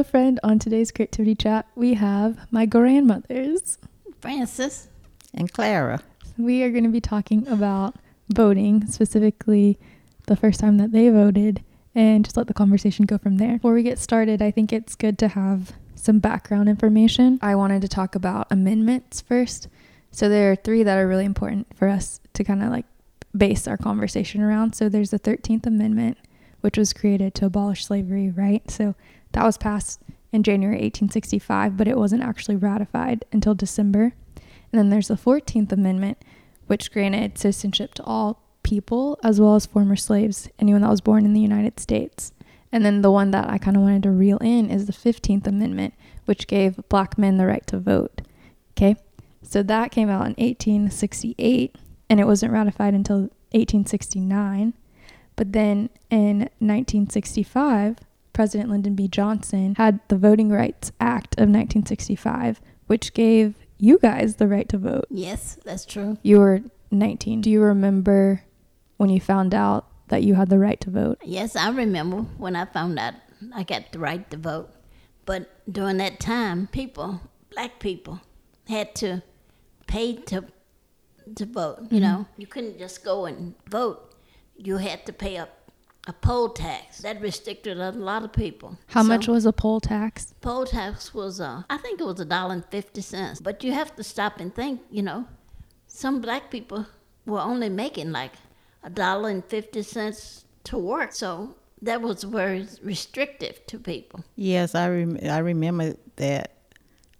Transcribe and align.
Hello, 0.00 0.08
friend. 0.08 0.40
On 0.42 0.58
today's 0.58 0.90
creativity 0.90 1.34
chat, 1.34 1.66
we 1.74 1.92
have 1.92 2.50
my 2.50 2.64
grandmothers. 2.64 3.76
Francis. 4.22 4.88
And 5.34 5.52
Clara. 5.52 6.00
We 6.38 6.62
are 6.62 6.70
going 6.70 6.84
to 6.84 6.90
be 6.90 7.02
talking 7.02 7.46
about 7.46 7.96
voting, 8.30 8.86
specifically 8.86 9.78
the 10.26 10.36
first 10.36 10.58
time 10.58 10.78
that 10.78 10.92
they 10.92 11.10
voted, 11.10 11.62
and 11.94 12.24
just 12.24 12.38
let 12.38 12.46
the 12.46 12.54
conversation 12.54 13.04
go 13.04 13.18
from 13.18 13.36
there. 13.36 13.56
Before 13.56 13.74
we 13.74 13.82
get 13.82 13.98
started, 13.98 14.40
I 14.40 14.50
think 14.50 14.72
it's 14.72 14.94
good 14.94 15.18
to 15.18 15.28
have 15.28 15.74
some 15.96 16.18
background 16.18 16.70
information. 16.70 17.38
I 17.42 17.54
wanted 17.54 17.82
to 17.82 17.88
talk 17.88 18.14
about 18.14 18.46
amendments 18.50 19.20
first. 19.20 19.68
So 20.12 20.30
there 20.30 20.50
are 20.50 20.56
three 20.56 20.82
that 20.82 20.96
are 20.96 21.06
really 21.06 21.26
important 21.26 21.76
for 21.76 21.88
us 21.88 22.20
to 22.32 22.42
kind 22.42 22.62
of 22.62 22.70
like 22.70 22.86
base 23.36 23.68
our 23.68 23.76
conversation 23.76 24.40
around. 24.40 24.74
So 24.74 24.88
there's 24.88 25.10
the 25.10 25.18
13th 25.18 25.66
Amendment, 25.66 26.16
which 26.60 26.78
was 26.78 26.92
created 26.92 27.34
to 27.34 27.46
abolish 27.46 27.84
slavery, 27.84 28.30
right? 28.30 28.68
So 28.70 28.94
that 29.32 29.44
was 29.44 29.58
passed 29.58 30.00
in 30.32 30.42
January 30.42 30.76
1865, 30.76 31.76
but 31.76 31.88
it 31.88 31.96
wasn't 31.96 32.22
actually 32.22 32.56
ratified 32.56 33.24
until 33.32 33.54
December. 33.54 34.12
And 34.72 34.78
then 34.78 34.90
there's 34.90 35.08
the 35.08 35.14
14th 35.14 35.72
Amendment, 35.72 36.18
which 36.66 36.92
granted 36.92 37.38
citizenship 37.38 37.94
to 37.94 38.04
all 38.04 38.42
people 38.62 39.18
as 39.22 39.40
well 39.40 39.56
as 39.56 39.66
former 39.66 39.96
slaves, 39.96 40.48
anyone 40.58 40.82
that 40.82 40.90
was 40.90 41.00
born 41.00 41.24
in 41.24 41.32
the 41.32 41.40
United 41.40 41.80
States. 41.80 42.32
And 42.72 42.84
then 42.84 43.02
the 43.02 43.10
one 43.10 43.32
that 43.32 43.50
I 43.50 43.58
kind 43.58 43.76
of 43.76 43.82
wanted 43.82 44.04
to 44.04 44.10
reel 44.10 44.38
in 44.38 44.70
is 44.70 44.86
the 44.86 44.92
15th 44.92 45.46
Amendment, 45.46 45.94
which 46.26 46.46
gave 46.46 46.80
black 46.88 47.18
men 47.18 47.36
the 47.36 47.46
right 47.46 47.66
to 47.66 47.78
vote. 47.78 48.22
Okay? 48.72 48.96
So 49.42 49.62
that 49.64 49.90
came 49.90 50.08
out 50.08 50.26
in 50.26 50.34
1868 50.34 51.76
and 52.08 52.20
it 52.20 52.26
wasn't 52.26 52.52
ratified 52.52 52.94
until 52.94 53.30
1869. 53.52 54.74
But 55.36 55.52
then 55.52 55.90
in 56.10 56.40
1965, 56.58 57.98
President 58.32 58.70
Lyndon 58.70 58.94
B. 58.94 59.08
Johnson 59.08 59.74
had 59.76 60.00
the 60.08 60.16
Voting 60.16 60.50
Rights 60.50 60.92
Act 61.00 61.34
of 61.34 61.48
1965, 61.48 62.60
which 62.86 63.14
gave 63.14 63.54
you 63.78 63.98
guys 63.98 64.36
the 64.36 64.46
right 64.46 64.68
to 64.68 64.78
vote. 64.78 65.06
Yes, 65.10 65.58
that's 65.64 65.84
true. 65.84 66.18
You 66.22 66.38
were 66.40 66.60
19. 66.90 67.40
Do 67.40 67.50
you 67.50 67.62
remember 67.62 68.42
when 68.98 69.10
you 69.10 69.20
found 69.20 69.54
out 69.54 69.86
that 70.08 70.22
you 70.22 70.34
had 70.34 70.50
the 70.50 70.58
right 70.58 70.80
to 70.82 70.90
vote? 70.90 71.18
Yes, 71.24 71.56
I 71.56 71.70
remember 71.70 72.18
when 72.36 72.56
I 72.56 72.66
found 72.66 72.98
out 72.98 73.14
I 73.54 73.62
got 73.62 73.92
the 73.92 73.98
right 73.98 74.28
to 74.30 74.36
vote. 74.36 74.70
But 75.24 75.48
during 75.72 75.98
that 75.98 76.20
time, 76.20 76.66
people, 76.66 77.20
black 77.50 77.78
people, 77.78 78.20
had 78.68 78.94
to 78.96 79.22
pay 79.86 80.16
to 80.16 80.44
to 81.36 81.46
vote. 81.46 81.78
You 81.82 81.86
mm-hmm. 81.86 81.98
know, 82.00 82.26
you 82.36 82.46
couldn't 82.46 82.78
just 82.78 83.04
go 83.04 83.26
and 83.26 83.54
vote. 83.68 84.09
You 84.62 84.76
had 84.76 85.06
to 85.06 85.12
pay 85.12 85.36
a 85.36 85.48
a 86.08 86.12
poll 86.14 86.48
tax. 86.48 86.98
That 87.02 87.20
restricted 87.20 87.78
a 87.78 87.92
lot 87.92 88.24
of 88.24 88.32
people. 88.32 88.78
How 88.88 89.02
So, 89.02 89.08
much 89.08 89.28
was 89.28 89.44
a 89.46 89.52
poll 89.52 89.80
tax? 89.80 90.34
poll 90.40 90.64
tax 90.64 91.12
was? 91.14 91.40
Uh, 91.40 91.62
I 91.68 91.76
think 91.76 92.00
it 92.00 92.04
was 92.04 92.20
a 92.20 92.24
dollar 92.24 92.54
and 92.54 92.64
fifty 92.64 93.02
cents. 93.02 93.40
But 93.40 93.62
you 93.64 93.72
have 93.72 93.94
to 93.96 94.02
stop 94.02 94.40
and 94.40 94.54
think. 94.54 94.80
You 94.90 95.02
know, 95.02 95.26
some 95.86 96.20
black 96.20 96.50
people 96.50 96.86
were 97.26 97.40
only 97.40 97.68
making 97.68 98.12
like 98.12 98.32
a 98.82 98.90
dollar 98.90 99.28
and 99.28 99.44
fifty 99.44 99.82
cents 99.82 100.44
to 100.64 100.78
work. 100.78 101.12
So 101.12 101.54
that 101.82 102.00
was 102.00 102.24
very 102.24 102.66
restrictive 102.82 103.64
to 103.66 103.78
people. 103.78 104.24
Yes, 104.36 104.74
I 104.74 104.88
rem- 104.88 105.18
I 105.22 105.38
remember 105.38 105.94
that. 106.16 106.52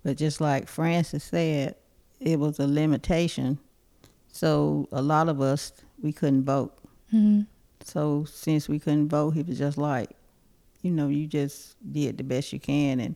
But 0.03 0.17
just 0.17 0.41
like 0.41 0.69
Francis 0.69 1.25
said, 1.25 1.75
it 2.19 2.39
was 2.39 2.59
a 2.59 2.67
limitation. 2.67 3.59
So 4.33 4.89
a 4.91 5.03
lot 5.03 5.29
of 5.29 5.41
us 5.43 5.73
we 6.03 6.13
couldn't 6.13 6.45
vote. 6.45 6.73
Mhm. 7.13 7.47
So 7.85 8.25
since 8.25 8.69
we 8.69 8.79
couldn't 8.79 9.09
vote, 9.09 9.31
he 9.31 9.43
was 9.43 9.59
just 9.59 9.79
like, 9.79 10.11
you 10.83 10.91
know, 10.91 11.09
you 11.09 11.27
just 11.27 11.77
did 11.93 12.19
the 12.19 12.25
best 12.25 12.53
you 12.53 12.61
can 12.61 13.01
and 13.01 13.15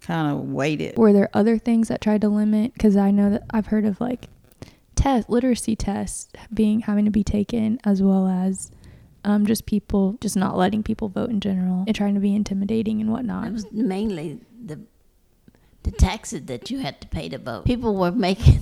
kind 0.00 0.30
of 0.32 0.50
waited. 0.52 0.96
Were 0.96 1.12
there 1.12 1.30
other 1.34 1.58
things 1.58 1.88
that 1.88 2.00
tried 2.00 2.20
to 2.22 2.28
limit? 2.28 2.74
Because 2.74 2.96
I 2.96 3.10
know 3.10 3.30
that 3.30 3.44
I've 3.50 3.66
heard 3.66 3.84
of 3.84 4.00
like 4.00 4.28
test 4.94 5.28
literacy 5.28 5.76
tests 5.76 6.28
being 6.52 6.80
having 6.80 7.04
to 7.04 7.10
be 7.10 7.24
taken, 7.24 7.78
as 7.84 8.02
well 8.02 8.28
as 8.28 8.70
um, 9.24 9.46
just 9.46 9.64
people 9.66 10.16
just 10.20 10.36
not 10.36 10.56
letting 10.56 10.82
people 10.82 11.08
vote 11.08 11.30
in 11.30 11.40
general 11.40 11.84
and 11.86 11.96
trying 11.96 12.14
to 12.14 12.20
be 12.20 12.34
intimidating 12.34 13.00
and 13.00 13.10
whatnot. 13.10 13.46
It 13.46 13.52
was 13.52 13.70
mainly 13.72 14.40
the 14.64 14.80
the 15.82 15.90
taxes 15.90 16.46
that 16.46 16.70
you 16.70 16.78
had 16.78 17.00
to 17.02 17.08
pay 17.08 17.28
to 17.28 17.38
vote. 17.38 17.64
People 17.66 17.94
were 17.96 18.12
making 18.12 18.60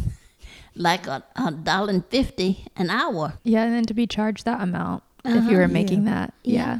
like 0.74 1.06
a, 1.06 1.22
a 1.36 1.50
dollar 1.50 1.90
and 1.90 2.04
fifty 2.06 2.66
an 2.76 2.90
hour. 2.90 3.34
Yeah, 3.44 3.64
and 3.64 3.74
then 3.74 3.84
to 3.84 3.94
be 3.94 4.06
charged 4.06 4.44
that 4.44 4.60
amount 4.60 5.02
if 5.24 5.36
Uh-huh. 5.36 5.50
you 5.50 5.56
were 5.58 5.68
making 5.68 6.04
that, 6.04 6.34
yeah. 6.44 6.54
Yeah. 6.54 6.78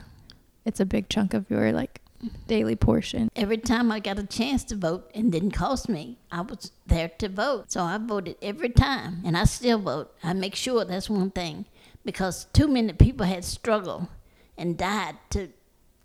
it's 0.64 0.80
a 0.80 0.84
big 0.86 1.08
chunk 1.08 1.34
of 1.34 1.50
your 1.50 1.72
like 1.72 2.00
daily 2.47 2.76
portion. 2.76 3.28
Every 3.36 3.58
time 3.58 3.91
I 3.92 3.98
got 4.00 4.19
a 4.19 4.25
chance 4.26 4.62
to 4.64 4.76
vote 4.76 5.10
and 5.14 5.30
didn't 5.32 5.50
cost 5.53 5.88
me, 5.88 6.19
I 6.30 6.41
was 6.42 6.70
there 6.86 7.08
to 7.19 7.28
vote. 7.28 7.72
So 7.72 7.82
I 7.82 7.98
voted 7.98 8.36
every 8.42 8.69
time, 8.70 9.22
and 9.25 9.36
I 9.36 9.44
still 9.44 9.78
vote. 9.78 10.14
I 10.22 10.32
make 10.32 10.54
sure 10.54 10.84
that's 10.84 11.10
one 11.10 11.30
thing 11.30 11.66
because 12.04 12.47
too 12.53 12.69
many 12.69 12.92
people 12.92 13.26
had 13.26 13.44
struggled 13.44 14.06
and 14.56 14.76
died 14.78 15.16
to 15.30 15.48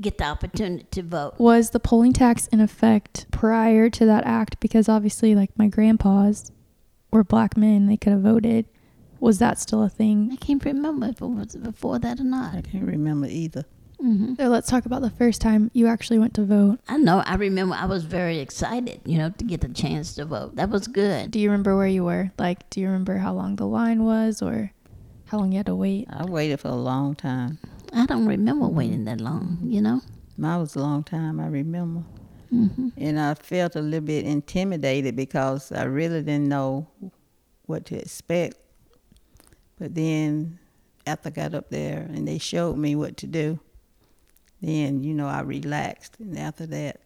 get 0.02 0.18
the 0.18 0.26
opportunity 0.26 0.86
to 0.92 1.02
vote. 1.04 1.34
Was 1.40 1.70
the 1.72 1.80
polling 1.80 2.14
tax 2.14 2.48
in 2.48 2.60
effect 2.62 3.26
prior 3.32 3.90
to 3.92 4.06
that 4.06 4.26
act? 4.26 4.60
Because 4.60 4.88
obviously, 4.90 5.34
like 5.36 5.52
my 5.58 5.68
grandpas 5.68 6.52
were 7.18 7.24
black 7.24 7.58
men, 7.58 7.88
they 7.88 7.98
could 7.98 8.14
have 8.14 8.22
voted. 8.22 8.66
Was 9.20 9.40
that 9.40 9.60
still 9.60 9.82
a 9.84 9.90
thing? 9.90 10.30
I 10.32 10.36
can't 10.36 10.64
remember 10.64 11.08
if 11.08 11.22
it 11.22 11.26
was 11.26 11.56
before 11.56 11.98
that 12.00 12.20
or 12.20 12.24
not. 12.24 12.54
I 12.56 12.62
can't 12.62 12.86
remember 12.86 13.28
either. 13.28 13.66
hmm 14.00 14.36
So 14.36 14.48
let's 14.48 14.70
talk 14.70 14.86
about 14.86 15.02
the 15.02 15.10
first 15.10 15.42
time 15.42 15.72
you 15.74 15.88
actually 15.88 16.20
went 16.20 16.36
to 16.36 16.46
vote. 16.46 16.80
I 16.88 16.98
know. 16.98 17.24
I 17.26 17.36
remember 17.36 17.76
I 17.76 17.86
was 17.86 18.04
very 18.06 18.38
excited, 18.40 19.02
you 19.06 19.18
know, 19.18 19.32
to 19.32 19.44
get 19.44 19.62
the 19.62 19.70
chance 19.70 20.14
to 20.16 20.26
vote. 20.26 20.56
That 20.56 20.70
was 20.70 20.88
good. 20.88 21.32
Do 21.32 21.40
you 21.40 21.50
remember 21.50 21.76
where 21.76 21.88
you 21.88 22.04
were? 22.04 22.32
Like, 22.38 22.70
do 22.70 22.80
you 22.80 22.86
remember 22.88 23.18
how 23.18 23.34
long 23.34 23.56
the 23.56 23.66
line 23.66 24.04
was 24.04 24.42
or 24.42 24.72
how 25.26 25.40
long 25.40 25.52
you 25.52 25.58
had 25.58 25.66
to 25.66 25.76
wait? 25.76 26.08
I 26.12 26.26
waited 26.26 26.60
for 26.60 26.68
a 26.70 26.76
long 26.76 27.16
time. 27.16 27.58
I 27.92 28.06
don't 28.06 28.28
remember 28.28 28.68
waiting 28.68 29.06
that 29.06 29.20
long, 29.20 29.58
you 29.64 29.82
know. 29.82 30.02
Mine 30.38 30.60
was 30.60 30.76
a 30.76 30.80
long 30.80 31.04
time. 31.04 31.40
I 31.40 31.48
remember. 31.48 32.04
Hmm 32.50 32.90
And 32.98 33.20
I 33.20 33.34
felt 33.34 33.76
a 33.76 33.82
little 33.82 34.06
bit 34.06 34.26
intimidated 34.26 35.16
because 35.16 35.72
I 35.72 35.84
really 35.84 36.22
didn't 36.22 36.48
know 36.48 36.88
what 37.66 37.86
to 37.86 37.98
expect. 37.98 38.58
But 39.80 39.94
then 39.96 40.60
after 41.06 41.30
I 41.30 41.32
got 41.32 41.54
up 41.54 41.70
there 41.70 42.00
and 42.14 42.28
they 42.28 42.38
showed 42.38 42.78
me 42.78 42.96
what 42.96 43.18
to 43.18 43.28
do, 43.28 43.60
then, 44.62 45.04
you 45.04 45.14
know, 45.14 45.28
I 45.28 45.42
relaxed. 45.42 46.20
And 46.20 46.38
after 46.38 46.66
that, 46.68 47.00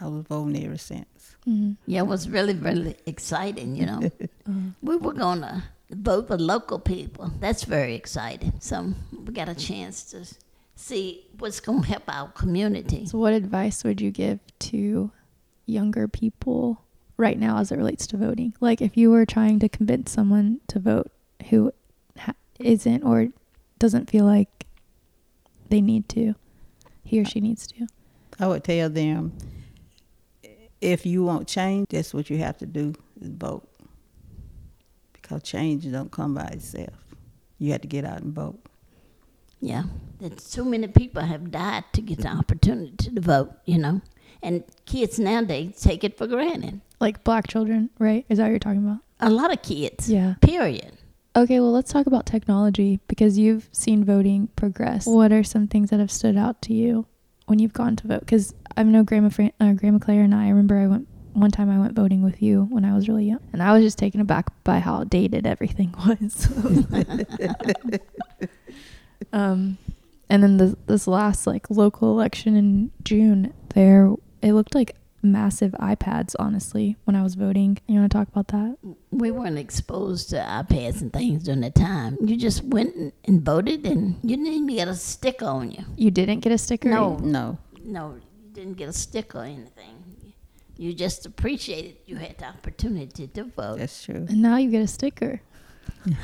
I 0.00 0.08
was 0.08 0.24
voting 0.24 0.64
ever 0.64 0.78
since. 0.78 1.36
Mm-hmm. 1.46 1.72
Yeah, 1.86 2.00
it 2.00 2.06
was 2.06 2.28
really, 2.28 2.54
really 2.54 2.96
exciting, 3.06 3.76
you 3.76 3.86
know. 3.86 4.10
we 4.82 4.96
were 4.96 5.12
going 5.12 5.42
to 5.42 5.62
vote 5.90 6.28
for 6.28 6.36
local 6.38 6.78
people. 6.78 7.30
That's 7.38 7.64
very 7.64 7.94
exciting. 7.94 8.54
So 8.60 8.94
we 9.12 9.32
got 9.32 9.48
a 9.48 9.54
chance 9.54 10.04
to 10.10 10.26
see 10.74 11.26
what's 11.38 11.60
going 11.60 11.82
to 11.82 11.88
help 11.88 12.04
our 12.08 12.28
community. 12.28 13.06
So, 13.06 13.18
what 13.18 13.32
advice 13.32 13.84
would 13.84 14.00
you 14.00 14.10
give 14.10 14.40
to 14.60 15.10
younger 15.66 16.08
people 16.08 16.82
right 17.16 17.38
now 17.38 17.58
as 17.58 17.72
it 17.72 17.76
relates 17.76 18.06
to 18.08 18.16
voting? 18.16 18.54
Like, 18.60 18.80
if 18.80 18.96
you 18.96 19.10
were 19.10 19.26
trying 19.26 19.58
to 19.60 19.68
convince 19.68 20.10
someone 20.10 20.60
to 20.68 20.78
vote 20.78 21.10
who 21.50 21.72
ha- 22.18 22.34
isn't 22.58 23.02
or 23.02 23.28
doesn't 23.78 24.10
feel 24.10 24.24
like 24.24 24.66
they 25.68 25.80
need 25.80 26.08
to, 26.10 26.34
he 27.04 27.20
or 27.20 27.24
she 27.24 27.40
needs 27.40 27.66
to. 27.68 27.86
I 28.38 28.46
would 28.46 28.64
tell 28.64 28.88
them 28.88 29.32
if 30.82 31.06
you 31.06 31.22
want 31.22 31.48
change, 31.48 31.86
that's 31.90 32.12
what 32.12 32.28
you 32.28 32.38
have 32.38 32.58
to 32.58 32.66
do 32.66 32.92
is 33.20 33.28
vote. 33.28 33.68
Because 35.12 35.42
change 35.42 35.90
don't 35.90 36.10
come 36.10 36.34
by 36.34 36.46
itself. 36.46 36.94
You 37.58 37.72
have 37.72 37.80
to 37.82 37.88
get 37.88 38.04
out 38.04 38.20
and 38.20 38.34
vote. 38.34 38.58
Yeah, 39.62 39.84
that 40.18 40.40
so 40.40 40.64
many 40.64 40.88
people 40.88 41.22
have 41.22 41.50
died 41.52 41.84
to 41.94 42.00
get 42.02 42.18
the 42.18 42.28
opportunity 42.28 43.10
to 43.10 43.20
vote, 43.20 43.52
you 43.64 43.78
know. 43.78 44.00
And 44.42 44.64
kids 44.86 45.18
nowadays 45.20 45.80
take 45.80 46.02
it 46.02 46.18
for 46.18 46.26
granted. 46.26 46.80
Like 47.00 47.22
black 47.22 47.46
children, 47.46 47.88
right? 48.00 48.26
Is 48.28 48.38
that 48.38 48.44
what 48.44 48.50
you're 48.50 48.58
talking 48.58 48.84
about? 48.84 48.98
A 49.20 49.30
lot 49.30 49.52
of 49.52 49.62
kids, 49.62 50.10
Yeah. 50.10 50.34
period. 50.40 50.98
Okay, 51.36 51.60
well, 51.60 51.70
let's 51.72 51.92
talk 51.92 52.06
about 52.06 52.26
technology 52.26 52.98
because 53.08 53.38
you've 53.38 53.68
seen 53.72 54.04
voting 54.04 54.48
progress. 54.56 55.06
What 55.06 55.32
are 55.32 55.44
some 55.44 55.68
things 55.68 55.90
that 55.90 56.00
have 56.00 56.10
stood 56.10 56.36
out 56.36 56.60
to 56.62 56.74
you 56.74 57.06
when 57.46 57.58
you've 57.60 57.72
gone 57.72 57.94
to 57.96 58.08
vote? 58.08 58.20
Because 58.20 58.52
I 58.76 58.82
know 58.82 59.04
Grandma, 59.04 59.28
Fran- 59.28 59.52
uh, 59.60 59.72
Grandma 59.74 59.98
Claire 60.00 60.24
and 60.24 60.34
I, 60.34 60.46
I 60.46 60.48
remember 60.48 60.76
I 60.76 60.88
went 60.88 61.06
one 61.34 61.50
time 61.50 61.70
I 61.70 61.78
went 61.78 61.94
voting 61.94 62.22
with 62.22 62.42
you 62.42 62.64
when 62.70 62.84
I 62.84 62.94
was 62.94 63.08
really 63.08 63.24
young, 63.26 63.40
and 63.54 63.62
I 63.62 63.72
was 63.72 63.82
just 63.82 63.96
taken 63.96 64.20
aback 64.20 64.50
by 64.64 64.80
how 64.80 64.96
outdated 64.96 65.46
everything 65.46 65.94
was. 66.06 66.46
um, 69.32 69.78
and 70.28 70.42
then 70.42 70.56
this, 70.56 70.74
this 70.86 71.06
last 71.06 71.46
like 71.46 71.70
local 71.70 72.10
election 72.10 72.56
in 72.56 72.90
June, 73.04 73.52
there 73.74 74.10
it 74.40 74.52
looked 74.52 74.74
like 74.74 74.96
massive 75.22 75.72
iPads. 75.72 76.34
Honestly, 76.38 76.96
when 77.04 77.14
I 77.16 77.22
was 77.22 77.34
voting, 77.34 77.78
you 77.86 78.00
want 78.00 78.10
to 78.10 78.18
talk 78.18 78.28
about 78.28 78.48
that? 78.48 78.76
We 79.10 79.30
weren't 79.30 79.58
exposed 79.58 80.30
to 80.30 80.36
iPads 80.36 81.00
and 81.00 81.12
things 81.12 81.44
during 81.44 81.60
that 81.60 81.74
time. 81.74 82.18
You 82.24 82.36
just 82.36 82.64
went 82.64 82.94
and, 82.96 83.12
and 83.24 83.42
voted, 83.42 83.86
and 83.86 84.16
you 84.22 84.36
didn't 84.36 84.46
even 84.46 84.66
get 84.66 84.88
a 84.88 84.94
sticker 84.94 85.46
on 85.46 85.70
you. 85.70 85.84
You 85.96 86.10
didn't 86.10 86.40
get 86.40 86.52
a 86.52 86.58
sticker. 86.58 86.88
No. 86.88 87.16
No. 87.18 87.58
No, 87.84 88.14
You 88.14 88.50
didn't 88.52 88.74
get 88.74 88.88
a 88.88 88.92
sticker 88.92 89.38
or 89.38 89.44
anything. 89.44 90.02
You 90.78 90.92
just 90.94 91.26
appreciated 91.26 91.96
you 92.06 92.16
had 92.16 92.38
the 92.38 92.46
opportunity 92.46 93.26
to 93.28 93.44
vote. 93.44 93.78
That's 93.78 94.02
true. 94.04 94.26
And 94.28 94.40
now 94.42 94.56
you 94.56 94.70
get 94.70 94.82
a 94.82 94.86
sticker. 94.88 95.40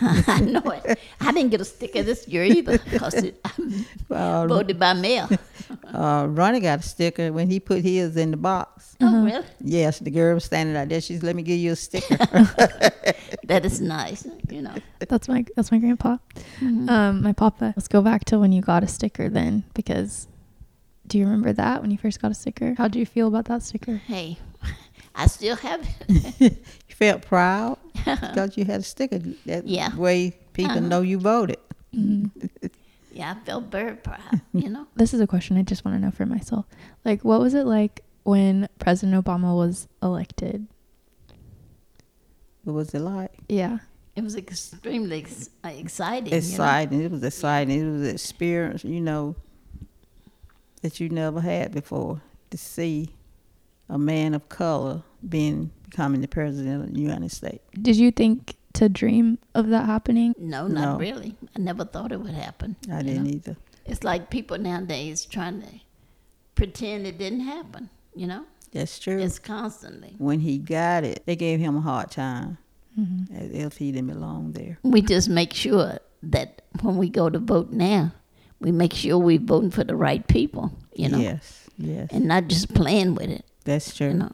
I 0.01 0.41
know 0.41 0.63
it. 0.71 0.99
I 1.21 1.33
didn't 1.33 1.51
get 1.51 1.61
a 1.61 1.65
sticker 1.65 2.03
this 2.03 2.27
year 2.27 2.45
either 2.45 2.79
because 2.79 3.15
I 3.15 3.33
Uh, 4.11 4.47
voted 4.47 4.79
by 4.79 4.93
mail. 4.95 5.29
uh, 5.95 6.27
Ronnie 6.29 6.61
got 6.61 6.81
a 6.81 6.83
sticker 6.83 7.33
when 7.33 7.49
he 7.51 7.61
put 7.61 7.83
his 7.83 8.17
in 8.17 8.31
the 8.33 8.37
box. 8.37 8.97
Oh, 9.01 9.25
really? 9.25 9.47
Yes, 9.63 10.01
the 10.01 10.11
girl 10.11 10.35
was 10.35 10.45
standing 10.45 10.75
out 10.77 10.89
there. 10.89 11.01
She's 11.01 11.23
let 11.23 11.37
me 11.37 11.43
give 11.43 11.59
you 11.59 11.73
a 11.73 11.77
sticker. 11.77 12.17
That 13.45 13.65
is 13.65 13.81
nice. 13.81 14.27
You 14.51 14.61
know. 14.63 14.75
That's 15.09 15.27
my 15.27 15.45
that's 15.57 15.73
my 15.73 15.79
grandpa. 15.79 16.19
Mm-hmm. 16.61 16.89
Um, 16.89 17.23
my 17.23 17.33
papa. 17.33 17.73
Let's 17.77 17.89
go 17.89 18.03
back 18.03 18.27
to 18.27 18.39
when 18.39 18.53
you 18.53 18.61
got 18.61 18.85
a 18.85 18.87
sticker 18.87 19.31
then, 19.31 19.65
because 19.73 20.29
do 21.07 21.17
you 21.17 21.25
remember 21.25 21.55
that 21.55 21.81
when 21.81 21.91
you 21.91 21.97
first 21.97 22.21
got 22.21 22.31
a 22.31 22.35
sticker? 22.35 22.75
How 22.77 22.89
do 22.89 22.99
you 22.99 23.07
feel 23.07 23.27
about 23.27 23.47
that 23.47 23.63
sticker? 23.63 23.97
Hey, 24.07 24.37
I 25.15 25.29
still 25.29 25.57
have 25.57 25.81
it. 26.09 26.59
you 26.89 26.95
felt 26.95 27.23
proud 27.23 27.79
because 28.21 28.57
you 28.57 28.65
had 28.65 28.81
a 28.81 28.83
sticker. 28.83 29.19
That 29.47 29.67
Yeah. 29.67 29.95
way 29.97 30.33
people 30.53 30.73
Uh-huh. 30.79 30.89
know 30.89 31.01
you 31.03 31.19
voted. 31.19 31.59
Yeah, 33.13 33.33
I 33.33 33.45
felt 33.45 33.65
very 33.71 33.97
proud. 33.97 34.41
You 34.53 34.69
know. 34.71 34.87
This 34.97 35.13
is 35.15 35.21
a 35.21 35.27
question 35.27 35.57
I 35.57 35.63
just 35.63 35.85
want 35.85 35.97
to 35.97 36.01
know 36.05 36.11
for 36.13 36.27
myself. 36.27 36.67
Like, 37.05 37.25
what 37.25 37.41
was 37.41 37.55
it 37.55 37.65
like 37.67 38.03
when 38.25 38.69
President 38.79 39.25
Obama 39.25 39.57
was 39.57 39.89
elected? 40.03 40.67
What 42.65 42.75
was 42.75 42.95
it 42.95 43.01
like? 43.01 43.33
Yeah. 43.49 43.79
It 44.15 44.25
was 44.25 44.37
extremely 44.37 45.19
ex- 45.23 45.49
uh, 45.65 45.69
exciting. 45.69 46.27
you 46.27 46.31
know. 46.33 46.37
Exciting. 46.39 47.03
It 47.03 47.11
was 47.11 47.23
exciting. 47.23 47.81
It 47.81 47.91
was 47.93 48.03
an 48.03 48.15
experience, 48.15 48.85
you 48.85 49.01
know, 49.01 49.37
that 50.83 51.01
you 51.01 51.09
never 51.09 51.41
had 51.41 51.73
before 51.73 52.21
to 52.51 52.59
see 52.59 53.15
a 53.89 53.99
man 53.99 54.35
of 54.35 54.49
color 54.49 55.03
being 55.29 55.71
becoming 55.89 56.21
the 56.21 56.29
president 56.29 56.85
of 56.85 56.95
the 56.95 57.01
United 57.01 57.31
States. 57.31 57.65
Did 57.81 57.97
you 57.97 58.11
think 58.11 58.57
to 58.75 58.89
dream 58.89 59.39
of 59.55 59.69
that 59.69 59.87
happening? 59.87 60.35
No, 60.39 60.67
not 60.69 60.93
No. 60.93 60.99
really. 60.99 61.35
I 61.57 61.61
never 61.61 61.85
thought 61.85 62.13
it 62.13 62.21
would 62.21 62.35
happen. 62.35 62.77
I 62.93 63.03
didn't 63.03 63.25
know. 63.25 63.31
either. 63.31 63.57
It's 63.87 64.05
like 64.05 64.29
people 64.31 64.59
nowadays 64.59 65.25
trying 65.25 65.63
to 65.63 65.69
pretend 66.55 67.07
it 67.07 67.19
didn't 67.19 67.41
happen. 67.41 67.89
You 68.15 68.27
know, 68.27 68.45
That's 68.73 68.99
true. 68.99 69.19
it's 69.19 69.39
constantly. 69.39 70.15
when 70.19 70.41
he 70.41 70.59
got 70.59 71.05
it, 71.05 71.23
they 71.25 71.37
gave 71.37 71.61
him 71.61 71.77
a 71.77 71.81
hard 71.81 72.11
time 72.11 72.59
Mm-hmm. 72.99 73.37
as 73.37 73.51
if 73.53 73.77
he 73.77 73.93
didn't 73.93 74.09
belong 74.09 74.53
there. 74.53 74.77
We 74.83 75.03
just 75.03 75.29
make 75.29 75.55
sure 75.55 75.99
that 76.25 76.63
when 76.83 76.97
we 76.97 77.09
go 77.09 77.31
to 77.31 77.39
vote 77.39 77.71
now, 77.71 78.13
we 78.59 78.73
make 78.73 78.93
sure 78.93 79.17
we're 79.19 79.39
voting 79.39 79.71
for 79.71 79.85
the 79.85 79.95
right 79.95 80.27
people. 80.27 80.73
You 80.97 81.09
know, 81.11 81.19
Yes, 81.19 81.69
yes. 81.79 82.09
and 82.11 82.25
not 82.25 82.49
just 82.49 82.75
playing 82.75 83.15
with 83.15 83.31
it. 83.31 83.45
That's 83.69 83.95
true. 83.95 84.09
You 84.09 84.15
know, 84.15 84.33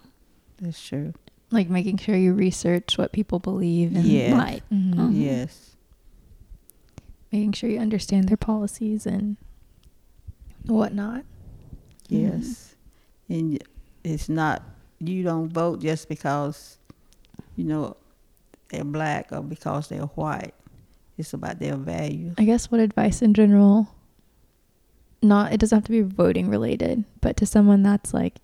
That's 0.60 0.80
true. 0.80 1.12
Like 1.50 1.68
making 1.68 1.98
sure 1.98 2.14
you 2.16 2.32
research 2.32 2.96
what 2.96 3.10
people 3.12 3.38
believe 3.40 3.94
and 3.96 4.04
Yeah. 4.04 4.38
right? 4.38 4.62
Mhm. 4.72 4.94
Mhm. 4.94 5.10
Yes. 5.20 5.70
making 7.32 7.50
sure 7.52 7.68
you 7.68 7.80
understand 7.80 8.28
their 8.28 8.36
policies 8.36 9.06
and 9.06 9.36
whatnot. 10.66 11.24
Yes. 12.08 12.76
And 13.28 13.58
it's 14.04 14.28
not, 14.28 14.62
you 15.00 15.24
don't 15.24 15.48
vote 15.48 15.80
just 15.80 16.08
because, 16.08 16.78
you 17.56 17.64
know, 17.64 17.96
they're 18.68 18.84
black 18.84 19.32
or 19.32 19.42
because 19.42 19.88
they're 19.88 20.02
white. 20.14 20.54
It's 21.18 21.32
about 21.32 21.58
their 21.58 21.74
values. 21.74 22.34
I 22.38 22.44
guess 22.44 22.70
what 22.70 22.80
advice 22.80 23.20
in 23.20 23.34
general, 23.34 23.88
not, 25.20 25.52
it 25.52 25.58
doesn't 25.58 25.74
have 25.76 25.84
to 25.86 25.90
be 25.90 26.02
voting 26.02 26.48
related, 26.48 27.02
but 27.20 27.36
to 27.38 27.46
someone 27.46 27.82
that's 27.82 28.14
like 28.14 28.34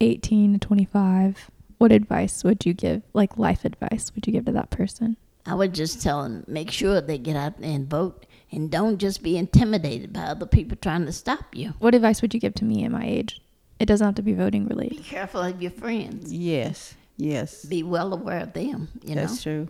18 0.00 0.54
to 0.54 0.58
25, 0.58 1.50
what 1.78 1.92
advice 1.92 2.44
would 2.44 2.64
you 2.66 2.74
give, 2.74 3.02
like 3.12 3.38
life 3.38 3.64
advice, 3.64 4.12
would 4.14 4.26
you 4.26 4.32
give 4.32 4.44
to 4.46 4.52
that 4.52 4.70
person? 4.70 5.16
I 5.44 5.54
would 5.54 5.74
just 5.74 6.02
tell 6.02 6.22
them 6.22 6.44
make 6.48 6.70
sure 6.70 7.00
they 7.00 7.18
get 7.18 7.36
out 7.36 7.54
and 7.60 7.88
vote, 7.88 8.26
and 8.50 8.70
don't 8.70 8.98
just 8.98 9.22
be 9.22 9.36
intimidated 9.36 10.12
by 10.12 10.22
other 10.22 10.46
people 10.46 10.76
trying 10.80 11.06
to 11.06 11.12
stop 11.12 11.54
you. 11.54 11.74
What 11.78 11.94
advice 11.94 12.20
would 12.20 12.34
you 12.34 12.40
give 12.40 12.54
to 12.54 12.64
me 12.64 12.84
at 12.84 12.90
my 12.90 13.06
age? 13.06 13.40
It 13.78 13.86
doesn't 13.86 14.04
have 14.04 14.14
to 14.16 14.22
be 14.22 14.32
voting 14.32 14.66
related. 14.66 14.96
Be 14.98 15.02
careful 15.02 15.42
of 15.42 15.60
your 15.60 15.70
friends. 15.70 16.32
Yes. 16.32 16.94
Yes. 17.16 17.64
Be 17.64 17.82
well 17.82 18.12
aware 18.12 18.40
of 18.40 18.52
them. 18.54 18.88
You 19.02 19.14
know. 19.14 19.22
That's 19.22 19.42
true. 19.42 19.68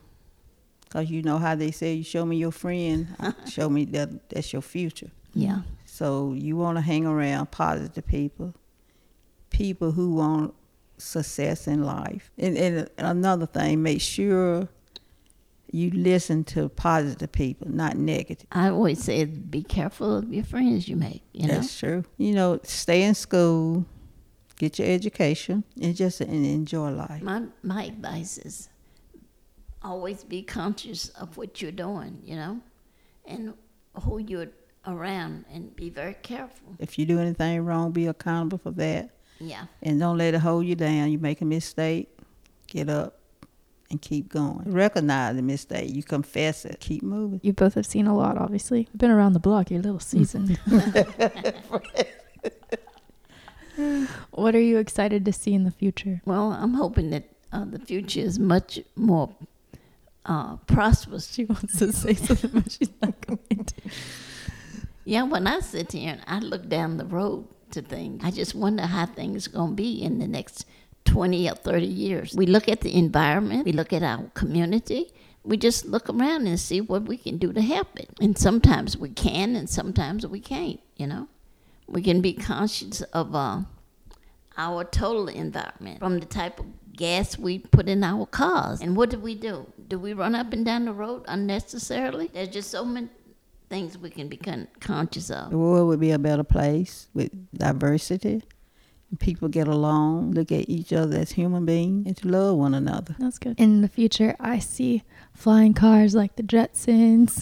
Because 0.85 1.11
you 1.11 1.23
know 1.23 1.39
how 1.39 1.57
they 1.57 1.73
say, 1.73 1.95
you 1.95 2.05
show 2.05 2.25
me 2.25 2.37
your 2.37 2.53
friend, 2.53 3.09
show 3.51 3.69
me 3.69 3.85
that 3.87 4.31
that's 4.31 4.53
your 4.53 4.63
future. 4.63 5.11
Yeah. 5.35 5.63
So 5.85 6.33
you 6.33 6.57
want 6.57 6.79
to 6.79 6.83
hang 6.83 7.07
around 7.07 7.51
positive 7.51 8.07
people, 8.07 8.55
people 9.57 9.93
who 9.93 10.15
want 10.15 10.55
success 10.99 11.67
in 11.67 11.83
life. 11.83 12.31
And, 12.37 12.59
and 12.59 12.91
another 12.99 13.47
thing, 13.47 13.83
make 13.83 14.03
sure 14.03 14.69
you 15.73 15.91
listen 15.91 16.45
to 16.45 16.69
positive 16.69 17.33
people, 17.33 17.69
not 17.71 17.97
negative. 17.97 18.47
I 18.53 18.69
always 18.69 19.03
say 19.03 19.25
be 19.25 19.63
careful 19.63 20.19
of 20.19 20.33
your 20.33 20.45
friends 20.45 20.89
you 20.89 20.97
make. 20.97 21.23
You 21.33 21.49
know. 21.49 21.55
That's 21.55 21.79
true. 21.79 22.05
You 22.19 22.35
know, 22.35 22.61
stay 22.65 23.03
in 23.03 23.15
school, 23.15 23.87
get 24.59 24.79
your 24.79 24.89
education, 24.89 25.65
and 25.81 25.97
just 25.97 26.21
and 26.21 26.45
enjoy 26.45 26.91
life. 26.91 27.23
My 27.23 27.43
my 27.63 27.85
advice 27.85 28.37
is 28.39 28.69
always 29.83 30.23
be 30.23 30.43
conscious 30.43 31.09
of 31.11 31.37
what 31.39 31.63
you're 31.63 31.73
doing, 31.73 32.21
you 32.25 32.37
know, 32.37 32.61
and 33.25 33.55
who 34.03 34.19
you're 34.19 34.49
around, 34.87 35.47
and 35.51 35.75
be 35.75 35.89
very 35.89 36.15
careful. 36.23 36.77
If 36.79 36.99
you 36.99 37.07
do 37.07 37.19
anything 37.19 37.65
wrong, 37.65 37.93
be 37.93 38.07
accountable 38.07 38.59
for 38.59 38.71
that, 38.73 39.16
Yeah, 39.39 39.67
and 39.83 40.01
don't 40.01 40.19
let 40.19 40.35
it 40.35 40.41
hold 40.41 40.67
you 40.67 40.75
down. 40.75 41.11
You 41.11 41.19
make 41.19 41.41
a 41.41 41.45
mistake, 41.45 42.09
get 42.67 42.89
up, 42.89 43.19
and 43.91 44.01
keep 44.01 44.29
going. 44.29 44.63
Recognize 44.71 45.37
the 45.37 45.43
mistake. 45.43 45.95
You 45.95 46.03
confess 46.03 46.65
it. 46.65 46.81
Keep 46.81 47.03
moving. 47.03 47.41
You 47.43 47.53
both 47.53 47.75
have 47.75 47.87
seen 47.87 48.07
a 48.07 48.17
lot, 48.17 48.39
obviously. 48.39 48.81
You've 48.81 48.99
been 48.99 49.11
around 49.11 49.35
the 49.35 49.41
block, 49.41 49.71
you're 49.71 49.81
a 49.81 49.83
little 49.83 50.01
seasoned. 50.01 50.59
what 54.31 54.55
are 54.55 54.61
you 54.61 54.79
excited 54.79 55.25
to 55.25 55.33
see 55.33 55.55
in 55.55 55.65
the 55.65 55.71
future? 55.71 56.21
well, 56.25 56.53
I'm 56.53 56.75
hoping 56.75 57.11
that 57.11 57.25
uh, 57.53 57.65
the 57.65 57.79
future 57.79 58.21
is 58.21 58.39
much 58.39 58.81
more 58.97 59.35
uh, 60.25 60.57
prosperous. 60.67 61.33
She 61.33 61.45
wants 61.45 61.79
to 61.79 61.93
say 61.93 62.15
something, 62.15 62.51
but 62.51 62.73
she's 62.73 62.91
not 63.03 63.15
going 63.27 63.65
to. 63.65 63.75
Yeah, 65.05 65.23
when 65.23 65.47
I 65.47 65.61
sit 65.61 65.93
here 65.93 66.13
and 66.13 66.23
I 66.27 66.41
look 66.41 66.69
down 66.69 66.97
the 66.97 67.05
road 67.05 67.47
to 67.77 67.83
things, 67.83 68.23
I 68.25 68.31
just 68.31 68.55
wonder 68.55 68.85
how 68.85 69.07
things 69.07 69.47
are 69.47 69.51
going 69.51 69.71
to 69.71 69.77
be 69.77 70.03
in 70.03 70.19
the 70.19 70.27
next 70.27 70.67
20 71.05 71.49
or 71.49 71.55
30 71.55 71.87
years. 71.87 72.35
We 72.35 72.47
look 72.47 72.69
at 72.69 72.81
the 72.81 72.95
environment, 72.95 73.65
we 73.65 73.73
look 73.73 73.93
at 73.93 74.03
our 74.03 74.25
community, 74.35 75.13
we 75.45 75.57
just 75.57 75.87
look 75.87 76.09
around 76.09 76.47
and 76.47 76.59
see 76.59 76.81
what 76.81 77.05
we 77.05 77.17
can 77.17 77.39
do 77.39 77.53
to 77.53 77.63
help 77.63 77.99
it. 77.99 78.11
And 78.21 78.37
sometimes 78.37 78.97
we 78.97 79.11
can, 79.11 79.55
and 79.55 79.71
sometimes 79.71 80.27
we 80.27 80.41
can't, 80.41 80.81
you 80.97 81.07
know. 81.07 81.29
We 81.87 82.03
can 82.03 82.21
be 82.21 82.33
conscious 82.33 83.03
of 83.03 83.35
uh, 83.35 83.61
our 84.57 84.83
total 84.83 85.29
environment 85.29 86.01
from 86.01 86.19
the 86.19 86.27
type 86.27 86.59
of 86.59 86.67
gas 86.97 87.39
we 87.39 87.61
put 87.61 87.89
in 87.89 88.03
our 88.03 88.27
cars. 88.27 88.81
And 88.81 88.97
what 88.97 89.11
do 89.11 89.19
we 89.19 89.37
do? 89.37 89.67
Do 89.87 89.99
we 89.99 90.13
run 90.13 90.35
up 90.35 90.53
and 90.53 90.65
down 90.65 90.87
the 90.87 90.93
road 90.93 91.25
unnecessarily? 91.29 92.31
There's 92.33 92.49
just 92.49 92.71
so 92.71 92.85
many 92.85 93.09
things 93.69 93.99
we 93.99 94.11
can 94.11 94.29
be 94.29 94.37
con- 94.37 94.69
conscious 94.81 95.31
of. 95.31 95.51
The 95.51 95.59
world 95.59 95.89
would 95.89 96.01
be 96.01 96.11
a 96.13 96.19
better 96.19 96.45
place 96.45 97.09
with 97.15 97.31
diversity. 97.57 98.43
People 99.21 99.49
get 99.49 99.69
along, 99.69 100.33
look 100.33 100.51
at 100.51 100.69
each 100.69 100.93
other 100.93 101.17
as 101.19 101.33
human 101.33 101.65
beings, 101.65 102.07
and 102.07 102.17
to 102.19 102.29
love 102.29 102.57
one 102.59 102.75
another. 102.75 103.15
That's 103.21 103.39
good. 103.39 103.55
In 103.59 103.81
the 103.81 103.89
future, 103.89 104.35
I 104.41 104.59
see 104.59 105.05
flying 105.33 105.75
cars 105.75 106.15
like 106.15 106.35
the 106.37 106.43
Jetsons. 106.43 107.41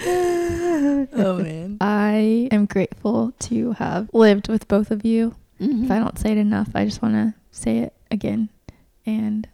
oh 0.06 1.38
man. 1.42 1.76
I 1.80 2.48
am 2.50 2.66
grateful 2.66 3.32
to 3.40 3.72
have 3.72 4.08
lived 4.12 4.48
with 4.48 4.66
both 4.68 4.90
of 4.90 5.04
you. 5.04 5.34
Mhm. 5.60 5.84
If 5.84 5.90
I 5.90 5.98
don't 5.98 6.18
say 6.18 6.32
it 6.32 6.38
enough, 6.38 6.70
I 6.74 6.84
just 6.84 7.02
want 7.02 7.14
to 7.14 7.34
say 7.50 7.78
it 7.78 7.92
again. 8.10 8.48
And 9.04 9.46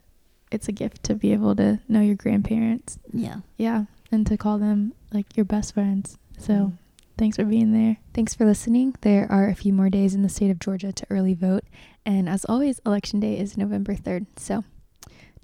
it's 0.56 0.68
a 0.68 0.72
gift 0.72 1.04
to 1.04 1.14
be 1.14 1.32
able 1.32 1.54
to 1.54 1.78
know 1.86 2.00
your 2.00 2.16
grandparents. 2.16 2.98
Yeah. 3.12 3.36
Yeah. 3.56 3.84
And 4.10 4.26
to 4.26 4.36
call 4.36 4.58
them 4.58 4.94
like 5.12 5.36
your 5.36 5.44
best 5.44 5.74
friends. 5.74 6.18
So 6.38 6.52
mm-hmm. 6.52 6.74
thanks 7.18 7.36
for 7.36 7.44
being 7.44 7.72
there. 7.72 7.98
Thanks 8.14 8.34
for 8.34 8.44
listening. 8.46 8.96
There 9.02 9.30
are 9.30 9.48
a 9.48 9.54
few 9.54 9.72
more 9.72 9.90
days 9.90 10.14
in 10.14 10.22
the 10.22 10.28
state 10.28 10.50
of 10.50 10.58
Georgia 10.58 10.92
to 10.92 11.06
early 11.10 11.34
vote. 11.34 11.64
And 12.04 12.28
as 12.28 12.44
always, 12.46 12.80
election 12.86 13.20
day 13.20 13.38
is 13.38 13.56
November 13.56 13.94
3rd. 13.94 14.26
So 14.36 14.64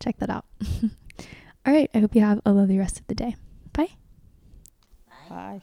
check 0.01 0.17
that 0.19 0.31
out. 0.31 0.47
All 1.67 1.73
right. 1.73 1.91
I 1.95 1.99
hope 1.99 2.15
you 2.15 2.23
have 2.23 2.41
a 2.45 2.53
lovely 2.53 2.79
rest 2.79 2.99
of 2.99 3.07
the 3.07 3.15
day. 3.15 3.37
Bye. 3.73 3.91
Bye. 5.29 5.63